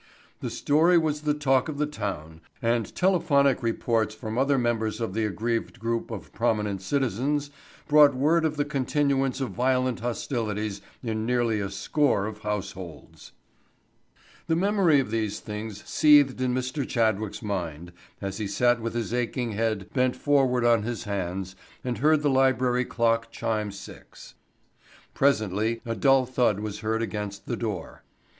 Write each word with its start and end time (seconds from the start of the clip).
The 0.39 0.49
story 0.49 0.97
was 0.97 1.21
the 1.21 1.35
talk 1.35 1.69
of 1.69 1.77
the 1.77 1.85
town 1.85 2.41
and 2.59 2.95
telephonic 2.95 3.61
reports 3.61 4.15
from 4.15 4.35
other 4.35 4.57
members 4.57 4.99
of 4.99 5.13
the 5.13 5.25
aggrieved 5.25 5.77
group 5.79 6.09
of 6.09 6.33
prominent 6.33 6.81
citizens 6.81 7.51
brought 7.87 8.15
word 8.15 8.43
of 8.43 8.57
the 8.57 8.65
continuance 8.65 9.39
of 9.41 9.51
violent 9.51 9.99
hostilities 9.99 10.81
in 11.03 11.27
nearly 11.27 11.59
a 11.59 11.69
score 11.69 12.25
of 12.25 12.39
households. 12.39 13.33
The 14.47 14.55
memory 14.55 14.99
of 14.99 15.11
these 15.11 15.39
things 15.39 15.83
seethed 15.87 16.41
in 16.41 16.51
Mr. 16.51 16.83
Chadwick's 16.89 17.43
mind 17.43 17.93
as 18.21 18.39
he 18.39 18.47
sat 18.47 18.81
with 18.81 18.95
his 18.95 19.13
aching 19.13 19.51
head 19.51 19.87
bent 19.93 20.15
forward 20.15 20.65
on 20.65 20.81
his 20.81 21.03
hands 21.03 21.55
and 21.83 21.99
heard 21.99 22.23
the 22.23 22.29
library 22.31 22.85
clock 22.85 23.31
chime 23.31 23.71
six. 23.71 24.33
Presently 25.13 25.79
a 25.85 25.93
dull 25.93 26.25
thud 26.25 26.59
was 26.59 26.79
heard 26.79 27.03
against 27.03 27.45
the 27.45 27.55
door. 27.55 28.01
Mr. 28.03 28.09